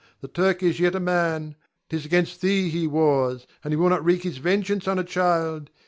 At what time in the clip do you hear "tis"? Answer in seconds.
1.87-2.07